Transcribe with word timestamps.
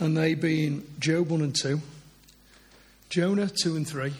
and 0.00 0.16
they 0.16 0.34
being 0.34 0.84
Job 0.98 1.30
1 1.30 1.42
and 1.42 1.54
2, 1.54 1.80
Jonah 3.10 3.48
2 3.48 3.76
and 3.76 3.86
3, 3.86 4.12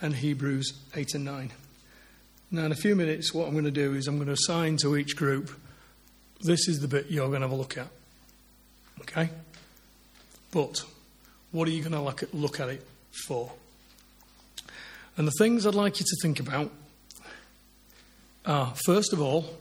and 0.00 0.14
Hebrews 0.14 0.74
8 0.94 1.14
and 1.14 1.24
9. 1.24 1.52
Now, 2.50 2.66
in 2.66 2.72
a 2.72 2.76
few 2.76 2.94
minutes, 2.94 3.32
what 3.32 3.48
I'm 3.48 3.54
going 3.54 3.64
to 3.64 3.70
do 3.70 3.94
is 3.94 4.06
I'm 4.06 4.16
going 4.16 4.26
to 4.26 4.34
assign 4.34 4.76
to 4.78 4.96
each 4.96 5.16
group 5.16 5.50
this 6.42 6.68
is 6.68 6.80
the 6.80 6.88
bit 6.88 7.06
you're 7.08 7.28
going 7.28 7.40
to 7.40 7.48
have 7.48 7.52
a 7.52 7.60
look 7.60 7.78
at. 7.78 7.88
Okay? 9.00 9.30
But 10.50 10.84
what 11.52 11.66
are 11.68 11.70
you 11.70 11.80
going 11.80 11.92
to 11.92 12.00
look 12.00 12.22
at, 12.22 12.34
look 12.34 12.60
at 12.60 12.68
it 12.68 12.86
for? 13.26 13.52
And 15.16 15.26
the 15.26 15.32
things 15.38 15.66
I'd 15.66 15.74
like 15.74 16.00
you 16.00 16.06
to 16.06 16.16
think 16.20 16.40
about 16.40 16.70
are, 18.44 18.74
first 18.84 19.12
of 19.12 19.20
all, 19.20 19.56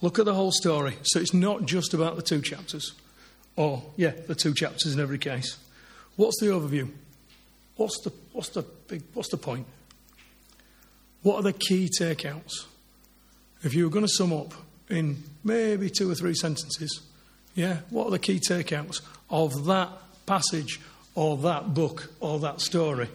look 0.00 0.18
at 0.18 0.24
the 0.24 0.34
whole 0.34 0.52
story. 0.52 0.96
So 1.02 1.18
it's 1.20 1.34
not 1.34 1.64
just 1.64 1.94
about 1.94 2.16
the 2.16 2.22
two 2.22 2.42
chapters, 2.42 2.92
or, 3.56 3.82
yeah, 3.96 4.12
the 4.26 4.34
two 4.34 4.54
chapters 4.54 4.94
in 4.94 5.00
every 5.00 5.18
case. 5.18 5.58
What's 6.16 6.40
the 6.40 6.46
overview? 6.46 6.90
What's 7.76 8.00
the, 8.00 8.12
what's 8.32 8.50
the, 8.50 8.62
big, 8.62 9.02
what's 9.14 9.30
the 9.30 9.36
point? 9.36 9.66
What 11.22 11.36
are 11.36 11.42
the 11.42 11.52
key 11.52 11.88
takeouts? 11.88 12.66
If 13.62 13.74
you 13.74 13.84
were 13.84 13.90
going 13.90 14.04
to 14.04 14.12
sum 14.12 14.32
up 14.32 14.52
in 14.88 15.22
maybe 15.42 15.90
two 15.90 16.10
or 16.10 16.14
three 16.14 16.34
sentences, 16.34 17.00
yeah, 17.54 17.78
what 17.90 18.06
are 18.06 18.10
the 18.10 18.18
key 18.18 18.38
takeouts 18.38 19.00
of 19.30 19.64
that 19.66 19.88
passage 20.26 20.80
or 21.14 21.36
that 21.38 21.74
book 21.74 22.10
or 22.20 22.38
that 22.40 22.60
story? 22.60 23.08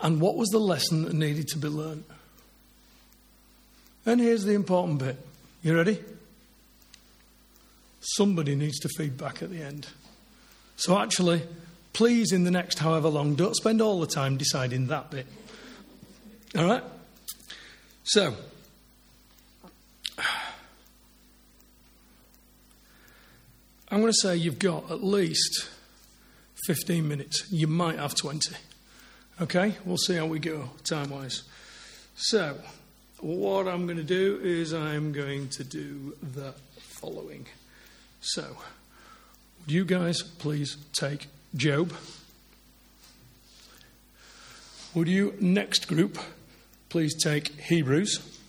And 0.00 0.20
what 0.20 0.36
was 0.36 0.48
the 0.48 0.58
lesson 0.58 1.04
that 1.04 1.14
needed 1.14 1.48
to 1.48 1.58
be 1.58 1.68
learned? 1.68 2.04
And 4.04 4.20
here's 4.20 4.44
the 4.44 4.52
important 4.52 4.98
bit. 4.98 5.16
You 5.62 5.76
ready? 5.76 6.02
Somebody 8.14 8.54
needs 8.54 8.78
to 8.80 8.88
feed 8.88 9.16
back 9.16 9.42
at 9.42 9.50
the 9.50 9.60
end. 9.60 9.88
So, 10.76 10.96
actually, 10.96 11.42
please, 11.92 12.30
in 12.30 12.44
the 12.44 12.52
next 12.52 12.78
however 12.78 13.08
long, 13.08 13.34
don't 13.34 13.56
spend 13.56 13.82
all 13.82 13.98
the 13.98 14.06
time 14.06 14.36
deciding 14.36 14.86
that 14.86 15.10
bit. 15.10 15.26
All 16.56 16.64
right? 16.66 16.84
So, 18.04 18.36
I'm 23.90 24.00
going 24.00 24.12
to 24.12 24.18
say 24.20 24.36
you've 24.36 24.60
got 24.60 24.88
at 24.90 25.02
least 25.02 25.68
15 26.66 27.08
minutes. 27.08 27.50
You 27.50 27.66
might 27.66 27.98
have 27.98 28.14
20. 28.14 28.54
Okay? 29.40 29.74
We'll 29.84 29.96
see 29.96 30.14
how 30.14 30.26
we 30.26 30.38
go 30.38 30.70
time 30.84 31.10
wise. 31.10 31.42
So, 32.14 32.56
what 33.18 33.66
I'm 33.66 33.86
going 33.86 33.98
to 33.98 34.04
do 34.04 34.38
is 34.42 34.72
I'm 34.72 35.10
going 35.10 35.48
to 35.48 35.64
do 35.64 36.16
the 36.22 36.54
following. 36.78 37.46
So, 38.28 38.56
would 39.60 39.70
you 39.70 39.84
guys 39.84 40.20
please 40.20 40.78
take 40.92 41.28
Job? 41.54 41.92
Would 44.94 45.06
you, 45.06 45.34
next 45.40 45.86
group, 45.86 46.18
please 46.88 47.14
take 47.22 47.54
Hebrews? 47.60 48.40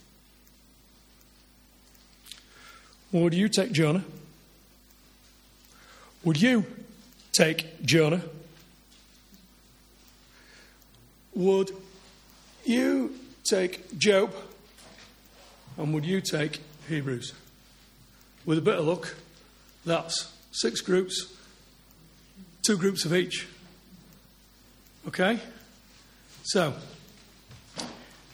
Would 3.12 3.34
you 3.34 3.48
take 3.48 3.70
Jonah? 3.70 4.02
Would 6.24 6.42
you 6.42 6.66
take 7.30 7.80
Jonah? 7.84 8.22
Would 11.34 11.70
you 12.64 13.14
take 13.48 13.96
Job? 13.96 14.34
And 15.76 15.94
would 15.94 16.04
you 16.04 16.20
take 16.20 16.62
Hebrews? 16.88 17.32
With 18.44 18.58
a 18.58 18.62
bit 18.62 18.74
of 18.74 18.84
luck, 18.84 19.14
that's 19.88 20.32
six 20.52 20.80
groups, 20.80 21.32
two 22.62 22.76
groups 22.76 23.04
of 23.04 23.14
each. 23.14 23.46
Okay? 25.06 25.38
So, 26.44 26.74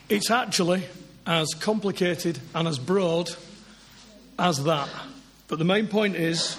it's 0.09 0.31
actually 0.31 0.84
as 1.26 1.48
complicated 1.54 2.38
and 2.54 2.69
as 2.69 2.78
broad 2.78 3.31
as 4.38 4.62
that. 4.64 4.88
But 5.48 5.59
the 5.59 5.64
main 5.64 5.87
point 5.87 6.16
is 6.16 6.54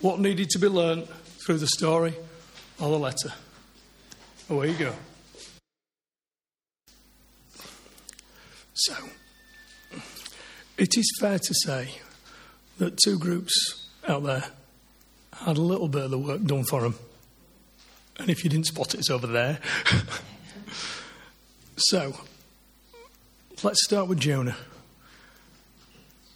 what 0.00 0.20
needed 0.20 0.50
to 0.50 0.58
be 0.58 0.68
learnt 0.68 1.08
through 1.44 1.58
the 1.58 1.66
story 1.66 2.14
or 2.80 2.90
the 2.90 2.98
letter. 2.98 3.32
Away 4.50 4.70
you 4.70 4.78
go. 4.78 4.92
So, 8.74 8.94
it 10.76 10.98
is 10.98 11.16
fair 11.20 11.38
to 11.38 11.54
say 11.54 11.90
that 12.78 12.98
two 12.98 13.18
groups 13.18 13.83
out 14.08 14.22
there 14.22 14.44
had 15.32 15.56
a 15.56 15.60
little 15.60 15.88
bit 15.88 16.02
of 16.02 16.10
the 16.10 16.18
work 16.18 16.42
done 16.44 16.64
for 16.64 16.82
them. 16.82 16.96
And 18.18 18.30
if 18.30 18.44
you 18.44 18.50
didn't 18.50 18.66
spot 18.66 18.94
it, 18.94 18.98
it's 18.98 19.10
over 19.10 19.26
there. 19.26 19.58
so, 21.76 22.14
let's 23.62 23.84
start 23.84 24.08
with 24.08 24.20
Jonah. 24.20 24.56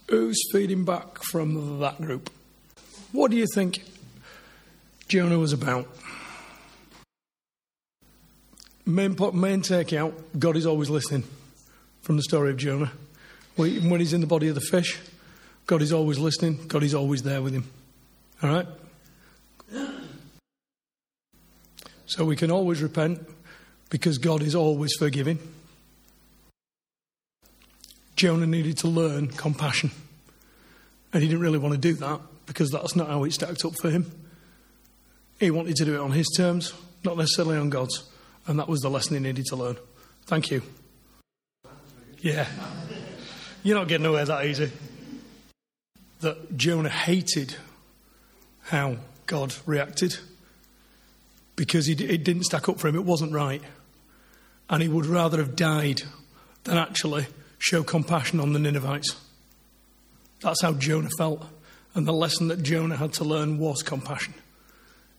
Who's 0.09 0.41
feeding 0.53 0.85
back 0.85 1.23
from 1.23 1.79
that 1.81 2.01
group? 2.01 2.31
What 3.13 3.31
do 3.31 3.37
you 3.37 3.47
think 3.55 3.85
Jonah 5.07 5.39
was 5.39 5.53
about? 5.53 5.87
Main, 8.85 9.11
main 9.35 9.63
takeout 9.63 10.15
God 10.39 10.57
is 10.57 10.67
always 10.67 10.89
listening 10.89 11.25
from 12.01 12.17
the 12.17 12.23
story 12.23 12.51
of 12.51 12.57
Jonah. 12.57 12.91
When 13.57 14.01
he's 14.01 14.13
in 14.13 14.21
the 14.21 14.27
body 14.27 14.49
of 14.49 14.55
the 14.55 14.61
fish, 14.61 14.99
God 15.69 15.83
is 15.83 15.93
always 15.93 16.19
listening, 16.19 16.67
God 16.67 16.83
is 16.83 16.95
always 16.95 17.23
there 17.23 17.43
with 17.43 17.53
him. 17.53 17.71
All 18.43 18.49
right? 18.49 18.67
So 22.07 22.25
we 22.25 22.37
can 22.37 22.51
always 22.51 22.81
repent 22.81 23.21
because 23.91 24.17
God 24.17 24.43
is 24.43 24.55
always 24.55 24.95
forgiving. 24.99 25.39
Jonah 28.17 28.47
needed 28.47 28.79
to 28.79 28.89
learn 28.89 29.29
compassion. 29.29 29.91
And 31.13 31.23
he 31.23 31.29
didn't 31.29 31.43
really 31.43 31.59
want 31.59 31.75
to 31.75 31.79
do 31.79 31.93
that 31.97 32.21
because 32.47 32.71
that's 32.71 32.97
not 32.97 33.09
how 33.09 33.25
it 33.25 33.35
stacked 33.35 33.63
up 33.67 33.75
for 33.79 33.91
him. 33.91 34.11
He 35.39 35.51
wanted 35.51 35.77
to 35.77 35.85
do 35.85 35.97
it 35.97 36.01
on 36.01 36.13
his 36.13 36.29
terms, 36.35 36.73
not 37.05 37.19
necessarily 37.19 37.59
on 37.59 37.69
God's. 37.69 38.09
And 38.47 38.59
that 38.59 38.69
was 38.69 38.81
the 38.81 38.89
lesson 38.89 39.17
he 39.17 39.21
needed 39.21 39.45
to 39.47 39.57
learn. 39.57 39.77
Thank 40.25 40.51
you. 40.51 40.63
Yeah. 42.21 42.47
You're 43.63 43.77
not 43.77 43.89
getting 43.89 44.07
away 44.07 44.25
that 44.25 44.47
easy. 44.47 44.73
That 46.21 46.57
Jonah 46.57 46.89
hated 46.89 47.57
how 48.63 48.97
God 49.27 49.55
reacted 49.67 50.19
because 51.57 51.89
it 51.89 51.97
didn't 51.97 52.45
stack 52.45 52.69
up 52.69 52.79
for 52.79 52.89
him. 52.89 52.95
It 52.97 53.05
wasn't 53.05 53.33
right. 53.33 53.63
And 54.71 54.83
he 54.83 54.89
would 54.89 55.07
rather 55.07 55.39
have 55.39 55.57
died 55.57 56.03
than 56.65 56.77
actually 56.77 57.27
show 57.59 57.83
compassion 57.83 58.41
on 58.41 58.53
the 58.53 58.59
Ninevites. 58.59 59.17
That's 60.41 60.63
how 60.63 60.73
Jonah 60.73 61.09
felt. 61.19 61.45
And 61.95 62.07
the 62.07 62.13
lesson 62.13 62.49
that 62.49 62.63
Jonah 62.63 62.97
had 62.97 63.13
to 63.15 63.25
learn 63.25 63.59
was 63.59 63.83
compassion. 63.83 64.35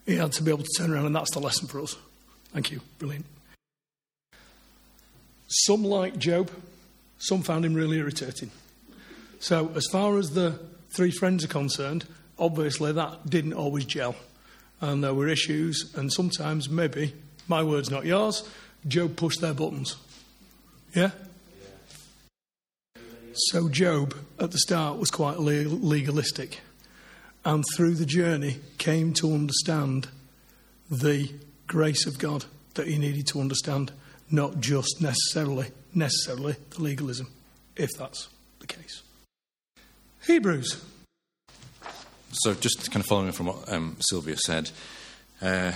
He 0.06 0.16
had 0.16 0.32
to 0.34 0.44
be 0.44 0.52
able 0.52 0.64
to 0.64 0.70
turn 0.78 0.94
around, 0.94 1.08
and 1.08 1.16
that's 1.16 1.32
the 1.32 1.40
lesson 1.40 1.68
for 1.68 1.82
us. 1.82 1.98
Thank 2.54 2.72
you. 2.72 2.82
Brilliant. 3.00 3.26
Some 5.48 5.84
liked 5.84 6.20
Job, 6.20 6.50
some 7.18 7.42
found 7.42 7.66
him 7.66 7.74
really 7.74 7.98
irritating. 7.98 8.52
So, 9.40 9.72
as 9.76 9.86
far 9.92 10.18
as 10.18 10.32
the 10.32 10.60
three 10.90 11.12
friends 11.12 11.44
are 11.44 11.50
concerned, 11.50 12.06
obviously 12.38 12.92
that 12.92 13.30
didn't 13.30 13.54
always 13.54 13.86
gel. 13.86 14.16
And 14.82 15.04
there 15.04 15.14
were 15.14 15.28
issues, 15.28 15.94
and 15.96 16.12
sometimes, 16.12 16.70
maybe, 16.70 17.14
my 17.48 17.64
words, 17.64 17.90
not 17.90 18.06
yours, 18.06 18.48
Job 18.88 19.18
pushed 19.18 19.42
their 19.42 19.54
buttons. 19.54 19.98
Yeah? 20.96 21.12
So, 23.34 23.70
Job 23.70 24.16
at 24.40 24.52
the 24.52 24.58
start 24.58 24.98
was 24.98 25.12
quite 25.12 25.40
legalistic, 25.40 26.62
and 27.44 27.64
through 27.76 27.96
the 27.96 28.06
journey 28.06 28.58
came 28.78 29.14
to 29.16 29.34
understand 29.34 30.08
the 30.90 31.32
grace 31.68 32.06
of 32.06 32.18
God 32.18 32.46
that 32.76 32.88
he 32.88 32.98
needed 32.98 33.28
to 33.28 33.42
understand, 33.42 33.92
not 34.32 34.60
just 34.60 35.02
necessarily 35.02 35.68
necessarily 35.94 36.56
the 36.72 36.82
legalism, 36.82 37.28
if 37.76 37.90
that's 37.98 38.30
the 38.60 38.68
case. 38.68 39.04
Hebrews. 40.30 40.80
So, 42.34 42.54
just 42.54 42.92
kind 42.92 43.04
of 43.04 43.08
following 43.08 43.32
from 43.32 43.48
what 43.48 43.74
um, 43.74 43.98
Sylvia 44.00 44.38
said, 44.38 44.70
uh, 45.42 45.72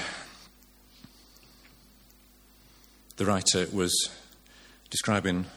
the 3.17 3.25
writer 3.25 3.65
was 3.73 4.11
describing 4.91 5.47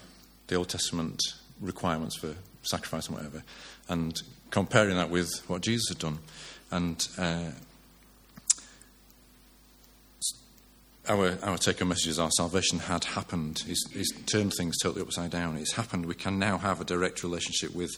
the 0.47 0.55
Old 0.55 0.69
Testament 0.69 1.21
requirements 1.61 2.17
for 2.17 2.33
sacrifice 2.63 3.05
and 3.05 3.17
whatever, 3.17 3.43
and 3.87 4.19
comparing 4.49 4.95
that 4.95 5.11
with 5.11 5.29
what 5.45 5.61
Jesus 5.61 5.89
had 5.89 5.99
done. 5.99 6.17
And 6.71 7.07
uh, 7.19 7.51
our, 11.07 11.37
our 11.43 11.59
take 11.59 11.77
home 11.77 11.89
message 11.89 12.07
is 12.07 12.19
our 12.19 12.31
salvation 12.31 12.79
had 12.79 13.03
happened. 13.03 13.59
He's, 13.63 13.83
he's, 13.93 14.11
turned 14.25 14.53
things 14.57 14.75
totally 14.81 15.03
upside 15.03 15.29
down. 15.29 15.55
It's 15.57 15.73
happened. 15.73 16.07
We 16.07 16.15
can 16.15 16.39
now 16.39 16.57
have 16.57 16.81
a 16.81 16.83
direct 16.83 17.21
relationship 17.21 17.75
with, 17.75 17.91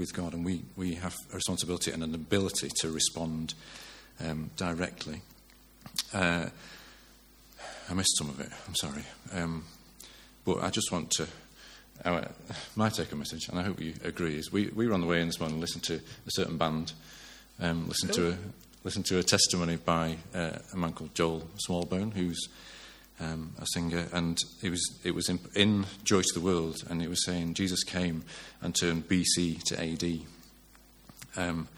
with 0.00 0.14
God, 0.14 0.32
and 0.32 0.46
we, 0.46 0.62
we 0.76 0.94
have 0.94 1.14
a 1.30 1.36
responsibility 1.36 1.92
and 1.92 2.02
an 2.02 2.14
ability 2.14 2.70
to 2.80 2.90
respond 2.90 3.52
um, 4.26 4.50
directly. 4.56 5.20
Uh, 6.14 6.46
I 7.88 7.94
missed 7.94 8.16
some 8.16 8.30
of 8.30 8.40
it, 8.40 8.48
I'm 8.66 8.74
sorry. 8.74 9.04
Um, 9.34 9.64
but 10.46 10.62
I 10.62 10.70
just 10.70 10.90
want 10.90 11.10
to. 11.12 11.26
Uh, 12.02 12.24
my 12.76 12.88
take 12.88 13.12
on 13.12 13.18
message, 13.18 13.50
and 13.50 13.58
I 13.58 13.62
hope 13.62 13.78
you 13.78 13.92
agree, 14.02 14.36
is 14.36 14.50
we, 14.50 14.68
we 14.68 14.88
were 14.88 14.94
on 14.94 15.02
the 15.02 15.06
way 15.06 15.20
in 15.20 15.26
this 15.26 15.38
morning 15.38 15.56
and 15.56 15.60
listened 15.60 15.84
to 15.84 15.96
a 15.96 16.30
certain 16.30 16.56
band, 16.56 16.94
um, 17.60 17.86
listened, 17.86 18.14
to 18.14 18.30
a, 18.30 18.36
listened 18.84 19.04
to 19.06 19.18
a 19.18 19.22
testimony 19.22 19.76
by 19.76 20.16
uh, 20.34 20.52
a 20.72 20.76
man 20.78 20.94
called 20.94 21.14
Joel 21.14 21.46
Smallbone, 21.68 22.14
who's 22.14 22.48
um, 23.20 23.52
a 23.60 23.66
singer, 23.66 24.06
and 24.12 24.38
it 24.62 24.70
was 24.70 25.00
it 25.04 25.14
was 25.14 25.28
in, 25.28 25.38
in, 25.54 25.86
Joy 26.04 26.22
to 26.22 26.34
the 26.34 26.40
World, 26.40 26.82
and 26.88 27.02
it 27.02 27.08
was 27.08 27.24
saying 27.24 27.54
Jesus 27.54 27.84
came 27.84 28.24
and 28.62 28.74
turned 28.74 29.08
BC 29.08 29.62
to 29.64 29.80
AD. 29.80 30.20
Um, 31.36 31.68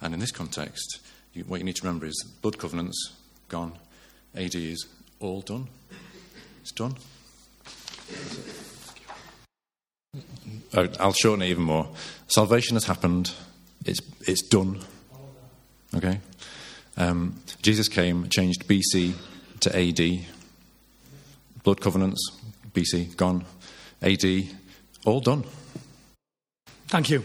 and 0.00 0.14
in 0.14 0.20
this 0.20 0.30
context, 0.30 1.00
you, 1.32 1.44
what 1.44 1.60
you 1.60 1.64
need 1.64 1.76
to 1.76 1.86
remember 1.86 2.06
is 2.06 2.24
blood 2.42 2.58
covenants 2.58 3.12
gone, 3.48 3.72
AD 4.34 4.54
is 4.54 4.86
all 5.20 5.42
done. 5.42 5.68
It's 6.62 6.72
done. 6.72 6.94
I'll 10.74 11.12
shorten 11.12 11.42
it 11.42 11.48
even 11.48 11.62
more. 11.62 11.88
Salvation 12.28 12.74
has 12.74 12.84
happened. 12.84 13.32
It's 13.84 14.00
it's 14.26 14.42
done. 14.42 14.80
Okay. 15.94 16.20
Um, 16.96 17.36
Jesus 17.62 17.88
came, 17.88 18.28
changed 18.28 18.66
BC 18.66 19.14
to 19.60 19.76
AD 19.76 20.26
blood 21.66 21.80
covenants, 21.80 22.30
BC, 22.74 23.16
gone. 23.16 23.44
AD, 24.00 24.24
all 25.04 25.18
done. 25.18 25.42
Thank 26.86 27.10
you. 27.10 27.24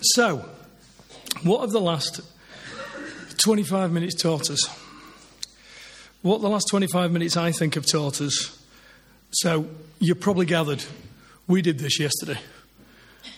So, 0.00 0.44
what 1.44 1.60
have 1.60 1.70
the 1.70 1.80
last 1.80 2.22
25 3.38 3.92
minutes 3.92 4.20
taught 4.20 4.50
us? 4.50 4.68
What 6.22 6.40
the 6.40 6.48
last 6.48 6.66
25 6.68 7.12
minutes, 7.12 7.36
I 7.36 7.52
think, 7.52 7.76
have 7.76 7.86
taught 7.86 8.20
us. 8.20 8.60
So, 9.30 9.68
you 10.00 10.16
probably 10.16 10.46
gathered 10.46 10.84
we 11.46 11.62
did 11.62 11.78
this 11.78 12.00
yesterday. 12.00 12.40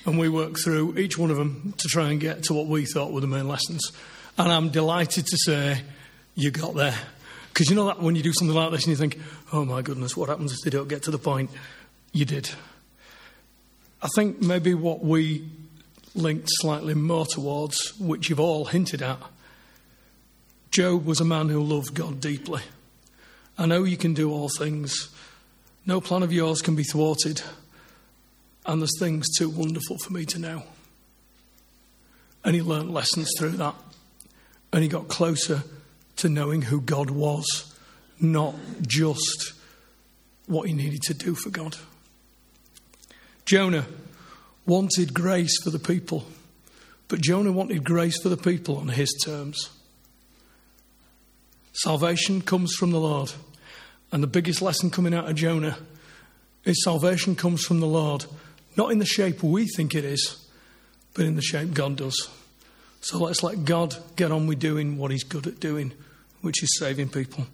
And 0.06 0.18
we 0.18 0.30
worked 0.30 0.64
through 0.64 0.96
each 0.96 1.18
one 1.18 1.30
of 1.30 1.36
them 1.36 1.74
to 1.76 1.88
try 1.88 2.10
and 2.10 2.18
get 2.18 2.44
to 2.44 2.54
what 2.54 2.66
we 2.66 2.86
thought 2.86 3.12
were 3.12 3.20
the 3.20 3.26
main 3.26 3.46
lessons. 3.46 3.92
And 4.38 4.50
I'm 4.50 4.70
delighted 4.70 5.26
to 5.26 5.36
say 5.36 5.82
you 6.34 6.50
got 6.50 6.74
there. 6.74 6.98
Because 7.58 7.70
you 7.70 7.74
know 7.74 7.86
that 7.86 8.00
when 8.00 8.14
you 8.14 8.22
do 8.22 8.32
something 8.32 8.54
like 8.54 8.70
this 8.70 8.84
and 8.84 8.90
you 8.90 8.96
think, 8.96 9.18
oh 9.52 9.64
my 9.64 9.82
goodness, 9.82 10.16
what 10.16 10.28
happens 10.28 10.52
if 10.52 10.58
they 10.62 10.70
don't 10.70 10.86
get 10.86 11.02
to 11.02 11.10
the 11.10 11.18
point? 11.18 11.50
You 12.12 12.24
did. 12.24 12.48
I 14.00 14.06
think 14.14 14.40
maybe 14.40 14.74
what 14.74 15.02
we 15.02 15.44
linked 16.14 16.46
slightly 16.60 16.94
more 16.94 17.26
towards, 17.26 17.98
which 17.98 18.30
you've 18.30 18.38
all 18.38 18.66
hinted 18.66 19.02
at, 19.02 19.18
Job 20.70 21.04
was 21.04 21.20
a 21.20 21.24
man 21.24 21.48
who 21.48 21.60
loved 21.60 21.94
God 21.94 22.20
deeply. 22.20 22.62
I 23.58 23.66
know 23.66 23.82
you 23.82 23.96
can 23.96 24.14
do 24.14 24.30
all 24.30 24.48
things. 24.56 25.12
No 25.84 26.00
plan 26.00 26.22
of 26.22 26.32
yours 26.32 26.62
can 26.62 26.76
be 26.76 26.84
thwarted. 26.84 27.42
And 28.66 28.80
there's 28.80 29.00
things 29.00 29.26
too 29.36 29.50
wonderful 29.50 29.98
for 30.04 30.12
me 30.12 30.24
to 30.26 30.38
know. 30.38 30.62
And 32.44 32.54
he 32.54 32.62
learned 32.62 32.94
lessons 32.94 33.32
through 33.36 33.56
that. 33.56 33.74
And 34.72 34.84
he 34.84 34.88
got 34.88 35.08
closer 35.08 35.64
to 36.18 36.28
knowing 36.28 36.62
who 36.62 36.80
God 36.80 37.10
was, 37.10 37.74
not 38.20 38.54
just 38.82 39.52
what 40.46 40.68
he 40.68 40.74
needed 40.74 41.02
to 41.02 41.14
do 41.14 41.34
for 41.34 41.50
God. 41.50 41.76
Jonah 43.44 43.86
wanted 44.66 45.14
grace 45.14 45.62
for 45.62 45.70
the 45.70 45.78
people, 45.78 46.26
but 47.08 47.20
Jonah 47.20 47.52
wanted 47.52 47.84
grace 47.84 48.20
for 48.20 48.28
the 48.28 48.36
people 48.36 48.76
on 48.76 48.88
his 48.88 49.12
terms. 49.24 49.70
Salvation 51.72 52.42
comes 52.42 52.74
from 52.74 52.90
the 52.90 53.00
Lord. 53.00 53.32
And 54.10 54.22
the 54.22 54.26
biggest 54.28 54.62
lesson 54.62 54.90
coming 54.90 55.14
out 55.14 55.28
of 55.28 55.36
Jonah 55.36 55.78
is 56.64 56.82
salvation 56.82 57.36
comes 57.36 57.62
from 57.62 57.80
the 57.80 57.86
Lord, 57.86 58.24
not 58.76 58.90
in 58.90 58.98
the 58.98 59.06
shape 59.06 59.42
we 59.42 59.66
think 59.66 59.94
it 59.94 60.04
is, 60.04 60.48
but 61.14 61.26
in 61.26 61.36
the 61.36 61.42
shape 61.42 61.74
God 61.74 61.96
does. 61.96 62.28
So 63.00 63.18
let's 63.18 63.42
let 63.42 63.64
God 63.64 63.96
get 64.16 64.32
on 64.32 64.46
with 64.46 64.58
doing 64.58 64.96
what 64.96 65.10
He's 65.10 65.24
good 65.24 65.46
at 65.46 65.60
doing 65.60 65.92
which 66.40 66.62
is 66.62 66.78
saving 66.78 67.08
people. 67.08 67.46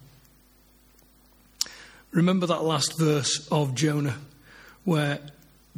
Remember 2.11 2.45
that 2.45 2.63
last 2.63 2.97
verse 2.97 3.47
of 3.51 3.75
Jonah 3.75 4.15
where 4.85 5.19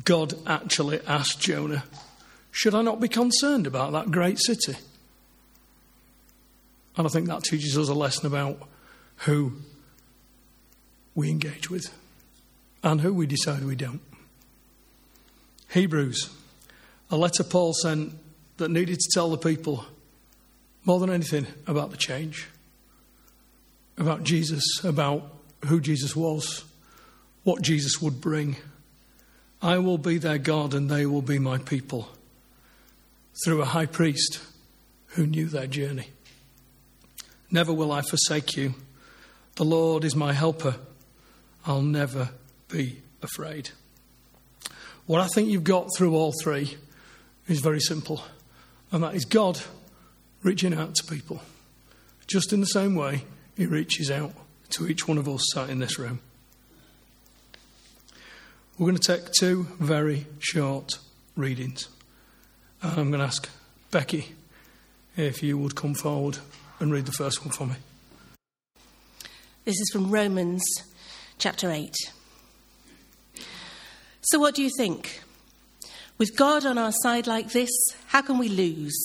God 0.03 0.33
actually 0.45 0.99
asked 1.07 1.39
Jonah, 1.39 1.83
Should 2.51 2.75
I 2.75 2.81
not 2.81 2.99
be 2.99 3.07
concerned 3.07 3.65
about 3.65 3.91
that 3.93 4.11
great 4.11 4.39
city? 4.39 4.77
And 6.95 7.07
I 7.07 7.09
think 7.09 7.27
that 7.27 7.43
teaches 7.43 7.77
us 7.77 7.89
a 7.89 7.93
lesson 7.93 8.27
about 8.27 8.59
who 9.17 9.53
we 11.15 11.29
engage 11.29 11.69
with 11.69 11.91
and 12.83 13.01
who 13.01 13.13
we 13.13 13.25
decide 13.25 13.63
we 13.63 13.75
don't. 13.75 14.01
Hebrews, 15.69 16.29
a 17.09 17.17
letter 17.17 17.43
Paul 17.43 17.73
sent 17.73 18.13
that 18.57 18.69
needed 18.69 18.99
to 18.99 19.09
tell 19.13 19.29
the 19.29 19.37
people 19.37 19.85
more 20.85 20.99
than 20.99 21.09
anything 21.09 21.47
about 21.65 21.91
the 21.91 21.97
change 21.97 22.47
about 23.97 24.23
Jesus, 24.23 24.63
about 24.83 25.23
who 25.65 25.79
Jesus 25.79 26.15
was, 26.15 26.63
what 27.43 27.61
Jesus 27.61 28.01
would 28.01 28.21
bring. 28.21 28.57
I 29.61 29.79
will 29.79 29.97
be 29.97 30.17
their 30.17 30.37
God 30.37 30.73
and 30.73 30.89
they 30.89 31.05
will 31.05 31.21
be 31.21 31.39
my 31.39 31.57
people 31.57 32.09
through 33.43 33.61
a 33.61 33.65
high 33.65 33.85
priest 33.85 34.39
who 35.07 35.25
knew 35.25 35.47
their 35.47 35.67
journey. 35.67 36.09
Never 37.49 37.73
will 37.73 37.91
I 37.91 38.01
forsake 38.01 38.55
you. 38.55 38.75
The 39.55 39.65
Lord 39.65 40.03
is 40.03 40.15
my 40.15 40.33
helper. 40.33 40.75
I'll 41.65 41.81
never 41.81 42.29
be 42.69 43.01
afraid. 43.23 43.69
What 45.05 45.21
I 45.21 45.27
think 45.27 45.49
you've 45.49 45.63
got 45.63 45.87
through 45.95 46.15
all 46.15 46.33
three 46.43 46.77
is 47.47 47.61
very 47.61 47.79
simple, 47.79 48.21
and 48.91 49.01
that 49.03 49.15
is 49.15 49.25
God 49.25 49.61
reaching 50.43 50.73
out 50.73 50.95
to 50.95 51.03
people. 51.05 51.41
Just 52.27 52.51
in 52.51 52.59
the 52.59 52.67
same 52.67 52.93
way 52.93 53.23
he 53.57 53.65
reaches 53.65 54.11
out 54.11 54.31
to 54.69 54.87
each 54.87 55.07
one 55.07 55.17
of 55.17 55.27
us 55.27 55.41
sat 55.53 55.69
in 55.69 55.79
this 55.79 55.97
room. 55.97 56.19
We're 58.77 58.85
going 58.85 58.97
to 58.97 59.17
take 59.17 59.31
two 59.31 59.63
very 59.79 60.27
short 60.37 60.99
readings. 61.35 61.89
And 62.83 62.99
I'm 62.99 63.09
going 63.09 63.19
to 63.19 63.25
ask 63.25 63.49
Becky 63.89 64.35
if 65.15 65.41
you 65.41 65.57
would 65.57 65.75
come 65.75 65.95
forward 65.95 66.37
and 66.79 66.91
read 66.91 67.07
the 67.07 67.11
first 67.11 67.43
one 67.43 67.51
for 67.51 67.65
me. 67.65 67.75
This 69.65 69.79
is 69.79 69.89
from 69.91 70.11
Romans 70.11 70.63
chapter 71.39 71.71
8. 71.71 71.95
So, 74.21 74.39
what 74.39 74.53
do 74.53 74.61
you 74.61 74.69
think? 74.77 75.21
With 76.19 76.35
God 76.35 76.65
on 76.65 76.77
our 76.77 76.91
side 76.91 77.25
like 77.25 77.51
this, 77.51 77.71
how 78.07 78.21
can 78.21 78.37
we 78.37 78.49
lose? 78.49 78.97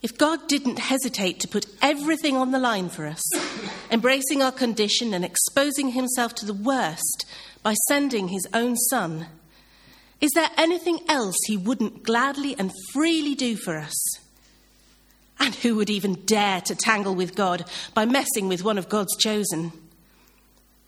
If 0.00 0.16
God 0.16 0.46
didn't 0.46 0.78
hesitate 0.78 1.40
to 1.40 1.48
put 1.48 1.66
everything 1.82 2.36
on 2.36 2.52
the 2.52 2.58
line 2.58 2.88
for 2.88 3.06
us, 3.06 3.22
embracing 3.90 4.42
our 4.42 4.52
condition 4.52 5.12
and 5.12 5.24
exposing 5.24 5.90
himself 5.90 6.34
to 6.36 6.46
the 6.46 6.54
worst 6.54 7.26
by 7.62 7.74
sending 7.88 8.28
his 8.28 8.46
own 8.54 8.76
son, 8.76 9.26
is 10.20 10.30
there 10.34 10.50
anything 10.56 11.00
else 11.08 11.36
he 11.46 11.56
wouldn't 11.56 12.02
gladly 12.02 12.56
and 12.58 12.72
freely 12.92 13.34
do 13.34 13.56
for 13.56 13.76
us? 13.76 13.96
And 15.40 15.54
who 15.54 15.76
would 15.76 15.90
even 15.90 16.24
dare 16.24 16.60
to 16.62 16.74
tangle 16.74 17.14
with 17.14 17.36
God 17.36 17.64
by 17.94 18.04
messing 18.04 18.48
with 18.48 18.64
one 18.64 18.78
of 18.78 18.88
God's 18.88 19.16
chosen? 19.16 19.72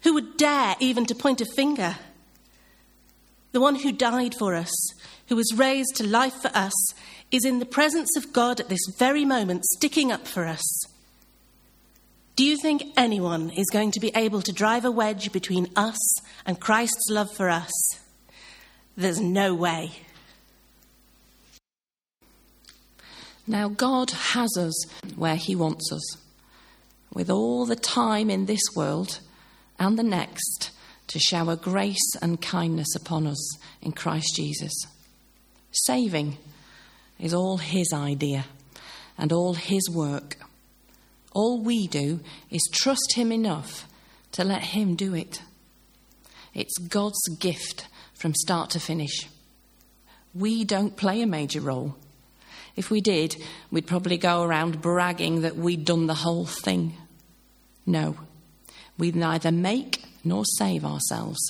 Who 0.02 0.14
would 0.14 0.36
dare 0.36 0.76
even 0.80 1.06
to 1.06 1.14
point 1.14 1.40
a 1.40 1.46
finger? 1.46 1.96
The 3.52 3.60
one 3.60 3.76
who 3.76 3.92
died 3.92 4.34
for 4.34 4.54
us, 4.54 4.72
who 5.28 5.36
was 5.36 5.54
raised 5.54 5.96
to 5.96 6.06
life 6.06 6.34
for 6.34 6.50
us, 6.54 6.72
is 7.30 7.44
in 7.44 7.58
the 7.58 7.66
presence 7.66 8.16
of 8.16 8.32
God 8.32 8.60
at 8.60 8.68
this 8.68 8.86
very 8.98 9.24
moment, 9.24 9.64
sticking 9.64 10.10
up 10.10 10.26
for 10.26 10.46
us. 10.46 10.62
Do 12.36 12.44
you 12.44 12.56
think 12.56 12.82
anyone 12.96 13.50
is 13.50 13.66
going 13.70 13.90
to 13.92 14.00
be 14.00 14.12
able 14.14 14.42
to 14.42 14.52
drive 14.52 14.84
a 14.84 14.90
wedge 14.90 15.30
between 15.30 15.68
us 15.76 15.98
and 16.46 16.58
Christ's 16.58 17.10
love 17.10 17.30
for 17.36 17.50
us? 17.50 17.70
There's 18.96 19.20
no 19.20 19.54
way. 19.54 19.92
Now, 23.46 23.68
God 23.68 24.10
has 24.10 24.56
us 24.56 24.84
where 25.16 25.36
He 25.36 25.54
wants 25.54 25.92
us, 25.92 26.16
with 27.12 27.28
all 27.28 27.66
the 27.66 27.76
time 27.76 28.30
in 28.30 28.46
this 28.46 28.62
world 28.74 29.20
and 29.78 29.98
the 29.98 30.02
next 30.02 30.70
to 31.08 31.18
shower 31.18 31.56
grace 31.56 32.14
and 32.22 32.40
kindness 32.40 32.94
upon 32.94 33.26
us 33.26 33.58
in 33.82 33.92
Christ 33.92 34.34
Jesus. 34.36 34.72
Saving 35.72 36.38
is 37.20 37.34
all 37.34 37.58
His 37.58 37.92
idea 37.92 38.46
and 39.18 39.32
all 39.32 39.54
His 39.54 39.88
work. 39.90 40.36
All 41.32 41.62
we 41.62 41.86
do 41.86 42.20
is 42.50 42.62
trust 42.72 43.14
Him 43.14 43.30
enough 43.30 43.86
to 44.32 44.44
let 44.44 44.62
Him 44.62 44.96
do 44.96 45.14
it. 45.14 45.42
It's 46.54 46.78
God's 46.78 47.22
gift 47.38 47.86
from 48.14 48.34
start 48.34 48.70
to 48.70 48.80
finish. 48.80 49.28
We 50.34 50.64
don't 50.64 50.96
play 50.96 51.22
a 51.22 51.26
major 51.26 51.60
role. 51.60 51.96
If 52.76 52.90
we 52.90 53.00
did, 53.00 53.36
we'd 53.70 53.86
probably 53.86 54.16
go 54.16 54.42
around 54.42 54.80
bragging 54.80 55.42
that 55.42 55.56
we'd 55.56 55.84
done 55.84 56.06
the 56.06 56.14
whole 56.14 56.46
thing. 56.46 56.94
No, 57.84 58.16
we 58.98 59.10
neither 59.10 59.50
make 59.50 60.04
nor 60.24 60.44
save 60.58 60.84
ourselves. 60.84 61.40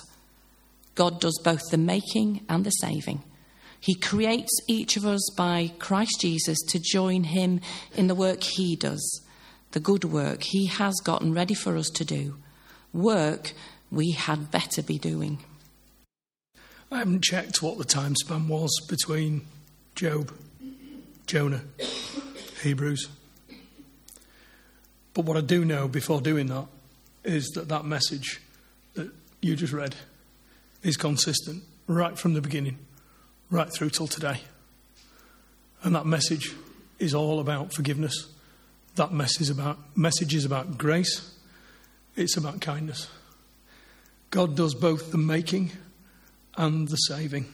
God 0.95 1.21
does 1.21 1.39
both 1.45 1.71
the 1.71 1.79
making 1.79 2.45
and 2.49 2.65
the 2.65 2.71
saving. 2.71 3.23
He 3.81 3.95
creates 3.95 4.53
each 4.69 4.97
of 4.97 5.07
us 5.07 5.27
by 5.37 5.73
Christ 5.79 6.21
Jesus 6.21 6.59
to 6.69 6.79
join 6.79 7.25
him 7.25 7.61
in 7.95 8.07
the 8.07 8.15
work 8.15 8.43
he 8.43 8.77
does, 8.77 9.23
the 9.73 9.81
good 9.81 10.05
work 10.05 10.43
he 10.43 10.67
has 10.67 10.95
gotten 11.03 11.33
ready 11.33 11.55
for 11.55 11.77
us 11.77 11.89
to 11.91 12.05
do, 12.05 12.37
work 12.93 13.53
we 13.91 14.13
had 14.13 14.51
better 14.51 14.83
be 14.83 14.99
doing. 14.99 15.39
I 16.93 16.99
haven't 16.99 17.23
checked 17.23 17.63
what 17.63 17.79
the 17.79 17.85
time 17.85 18.17
span 18.17 18.49
was 18.49 18.71
between 18.89 19.47
Job, 19.95 20.33
Jonah, 21.27 21.63
Hebrews. 22.63 23.09
But 25.15 25.25
what 25.25 25.37
I 25.37 25.41
do 25.41 25.65
know 25.65 25.89
before 25.89 26.21
doing 26.21 26.49
that 26.49 26.67
is 27.25 27.49
that 27.55 27.69
that 27.69 27.85
message 27.85 28.41
that 28.95 29.11
you 29.41 29.57
just 29.57 29.73
read 29.73 29.95
is 30.83 30.97
consistent 30.97 31.63
right 31.87 32.19
from 32.19 32.35
the 32.35 32.41
beginning, 32.41 32.79
right 33.51 33.69
through 33.73 33.91
till 33.91 34.07
today. 34.07 34.41
And 35.83 35.95
that 35.95 36.07
message 36.07 36.55
is 36.99 37.15
all 37.15 37.41
about 37.41 37.73
forgiveness. 37.75 38.29
That 38.97 39.13
message 39.13 39.43
is 39.43 39.51
about, 39.51 39.79
message 39.97 40.35
is 40.35 40.45
about 40.45 40.79
grace. 40.79 41.35
It's 42.17 42.37
about 42.37 42.61
kindness. 42.61 43.09
God 44.31 44.57
does 44.57 44.75
both 44.75 45.11
the 45.11 45.19
making 45.19 45.73
and 46.57 46.89
the 46.89 46.97
saving. 46.97 47.47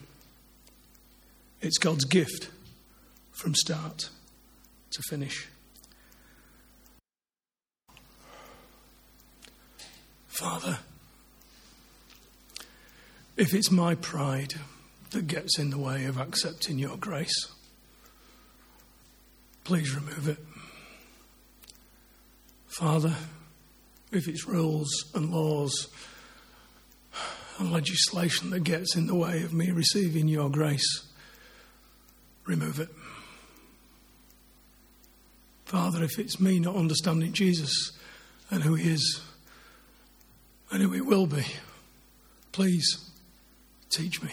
It's 1.60 1.78
God's 1.78 2.04
gift 2.04 2.50
from 3.32 3.54
start 3.54 4.10
to 4.90 5.02
finish. 5.08 5.48
Father, 10.26 10.78
if 13.36 13.54
it's 13.54 13.70
my 13.70 13.94
pride 13.94 14.54
that 15.10 15.26
gets 15.26 15.58
in 15.58 15.70
the 15.70 15.78
way 15.78 16.04
of 16.04 16.18
accepting 16.18 16.78
your 16.78 16.96
grace, 16.96 17.52
please 19.64 19.94
remove 19.94 20.28
it. 20.28 20.38
Father, 22.66 23.14
if 24.12 24.28
it's 24.28 24.46
rules 24.46 24.88
and 25.14 25.32
laws 25.32 25.88
and 27.58 27.72
legislation 27.72 28.50
that 28.50 28.64
gets 28.64 28.96
in 28.96 29.06
the 29.06 29.14
way 29.14 29.42
of 29.42 29.52
me 29.52 29.70
receiving 29.70 30.28
your 30.28 30.50
grace, 30.50 31.06
remove 32.44 32.78
it. 32.80 32.88
Father, 35.64 36.04
if 36.04 36.18
it's 36.18 36.38
me 36.38 36.60
not 36.60 36.76
understanding 36.76 37.32
Jesus 37.32 37.92
and 38.50 38.62
who 38.62 38.74
he 38.74 38.90
is 38.92 39.20
and 40.70 40.82
who 40.82 40.90
he 40.90 41.00
will 41.00 41.26
be, 41.26 41.44
please 42.52 43.10
teach 43.90 44.22
me. 44.22 44.30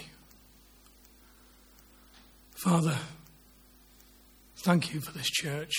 Father, 2.64 2.96
thank 4.64 4.94
you 4.94 5.02
for 5.02 5.12
this 5.12 5.30
church. 5.30 5.74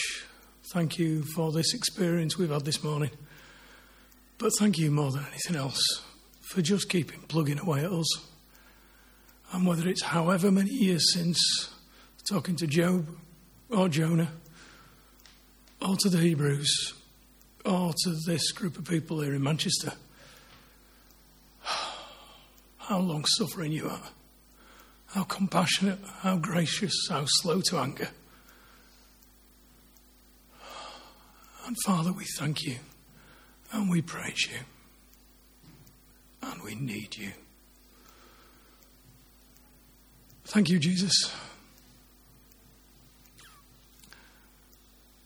Thank 0.75 0.99
you 0.99 1.23
for 1.23 1.51
this 1.51 1.73
experience 1.73 2.37
we've 2.37 2.51
had 2.51 2.67
this 2.67 2.85
morning. 2.85 3.09
But 4.37 4.53
thank 4.59 4.77
you 4.77 4.91
more 4.91 5.11
than 5.11 5.25
anything 5.31 5.57
else 5.57 5.83
for 6.43 6.61
just 6.61 6.91
keeping 6.91 7.21
plugging 7.21 7.59
away 7.59 7.87
at 7.87 7.91
us. 7.91 8.29
And 9.51 9.67
whether 9.67 9.89
it's 9.89 10.03
however 10.03 10.53
many 10.53 10.73
years 10.73 11.11
since 11.15 11.71
talking 12.29 12.55
to 12.57 12.67
Job 12.67 13.07
or 13.71 13.89
Jonah 13.89 14.33
or 15.81 15.97
to 15.97 16.11
the 16.11 16.19
Hebrews 16.19 16.93
or 17.65 17.95
to 18.05 18.15
this 18.27 18.53
group 18.53 18.77
of 18.77 18.85
people 18.85 19.23
here 19.23 19.33
in 19.33 19.43
Manchester, 19.43 19.95
how 22.77 22.99
long 22.99 23.25
suffering 23.39 23.73
you 23.73 23.89
are, 23.89 24.03
how 25.15 25.23
compassionate, 25.23 26.01
how 26.23 26.37
gracious, 26.37 26.93
how 27.09 27.25
slow 27.25 27.61
to 27.61 27.79
anger. 27.79 28.09
And 31.67 31.77
Father, 31.85 32.13
we 32.13 32.25
thank 32.37 32.65
you 32.65 32.79
and 33.73 33.89
we 33.89 34.03
praise 34.03 34.49
you 34.51 34.59
and 36.43 36.61
we 36.65 36.75
need 36.75 37.17
you. 37.17 37.31
Thank 40.47 40.69
you, 40.69 40.81
Jesus. 40.81 41.33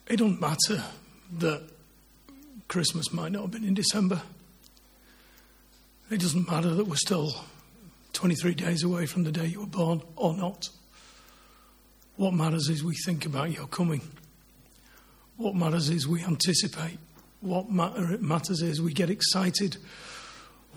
It 0.07 0.19
doesn't 0.19 0.39
matter 0.39 0.85
that 1.39 1.63
Christmas 2.69 3.11
might 3.11 3.33
not 3.33 3.41
have 3.41 3.51
been 3.53 3.65
in 3.65 3.75
December. 3.75 4.21
It 6.11 6.21
doesn't 6.21 6.47
matter 6.47 6.75
that 6.75 6.87
we're 6.87 6.97
still 6.97 7.33
23 8.19 8.55
days 8.55 8.83
away 8.83 9.07
from 9.07 9.25
the 9.25 9.33
day 9.33 9.47
you 9.47 9.61
were 9.61 9.67
born 9.67 10.03
or 10.17 10.35
not. 10.35 10.69
What 12.17 12.35
matters 12.35 12.69
is 12.69 12.83
we 12.83 12.97
think 13.07 13.25
about 13.25 13.53
your 13.53 13.67
coming. 13.67 14.03
What 15.37 15.55
matters 15.55 15.89
is 15.89 16.07
we 16.07 16.23
anticipate. 16.25 16.99
What 17.41 17.71
matter, 17.71 18.19
matters 18.19 18.61
is 18.61 18.83
we 18.83 18.93
get 18.93 19.09
excited 19.09 19.77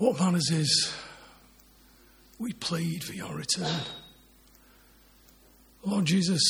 what 0.02 0.18
matters 0.18 0.50
is 0.50 0.92
we 2.38 2.52
plead 2.54 3.04
for 3.04 3.12
your 3.12 3.34
return. 3.34 3.82
Lord 5.84 6.06
Jesus, 6.06 6.42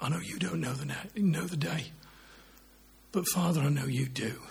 I 0.00 0.10
know 0.10 0.20
you 0.20 0.38
don't 0.38 0.60
know 0.60 0.74
the, 0.74 0.94
know 1.16 1.46
the 1.46 1.56
day, 1.56 1.86
but 3.10 3.26
Father, 3.26 3.62
I 3.62 3.68
know 3.68 3.86
you 3.86 4.06
do. 4.06 4.42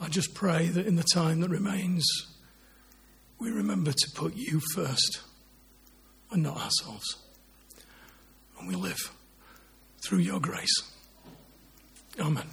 I 0.00 0.08
just 0.08 0.32
pray 0.32 0.68
that 0.68 0.86
in 0.86 0.96
the 0.96 1.04
time 1.14 1.40
that 1.40 1.50
remains, 1.50 2.04
we 3.44 3.50
remember 3.50 3.92
to 3.92 4.10
put 4.14 4.34
you 4.34 4.58
first 4.74 5.20
and 6.30 6.42
not 6.42 6.56
ourselves. 6.56 7.16
And 8.58 8.66
we 8.66 8.74
live 8.74 9.12
through 10.02 10.20
your 10.20 10.40
grace. 10.40 10.72
Amen. 12.18 12.46